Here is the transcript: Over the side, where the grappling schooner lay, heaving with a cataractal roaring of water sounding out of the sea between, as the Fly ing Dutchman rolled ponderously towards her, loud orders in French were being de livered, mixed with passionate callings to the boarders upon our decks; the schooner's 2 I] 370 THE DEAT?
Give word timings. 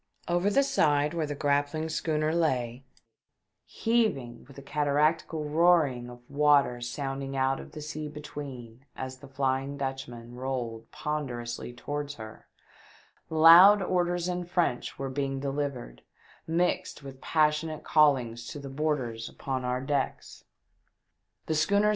Over 0.27 0.49
the 0.49 0.63
side, 0.63 1.13
where 1.13 1.27
the 1.27 1.35
grappling 1.35 1.87
schooner 1.87 2.33
lay, 2.33 2.83
heaving 3.65 4.45
with 4.47 4.57
a 4.57 4.63
cataractal 4.63 5.43
roaring 5.47 6.09
of 6.09 6.27
water 6.27 6.81
sounding 6.81 7.37
out 7.37 7.59
of 7.59 7.73
the 7.73 7.83
sea 7.83 8.07
between, 8.07 8.83
as 8.95 9.19
the 9.19 9.27
Fly 9.27 9.61
ing 9.61 9.77
Dutchman 9.77 10.33
rolled 10.33 10.89
ponderously 10.89 11.71
towards 11.71 12.15
her, 12.15 12.47
loud 13.29 13.83
orders 13.83 14.27
in 14.27 14.43
French 14.45 14.97
were 14.97 15.11
being 15.11 15.39
de 15.39 15.51
livered, 15.51 16.01
mixed 16.47 17.03
with 17.03 17.21
passionate 17.21 17.83
callings 17.83 18.47
to 18.47 18.57
the 18.57 18.69
boarders 18.69 19.29
upon 19.29 19.63
our 19.63 19.81
decks; 19.81 20.45
the 21.45 21.53
schooner's 21.53 21.67
2 21.67 21.67
I] 21.67 21.67
370 21.67 21.75
THE 21.77 21.81
DEAT? 21.81 21.89